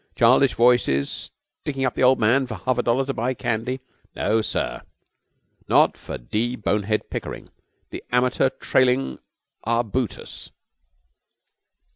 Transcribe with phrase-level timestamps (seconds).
[0.15, 1.29] Childish voices
[1.61, 3.79] sticking up the old man for half a dollar to buy candy?
[4.15, 4.81] No, sir!
[5.67, 6.55] Not for D.
[6.55, 7.49] Bonehead Pickering,
[7.91, 9.19] the amateur trailing
[9.63, 10.49] arbutus!'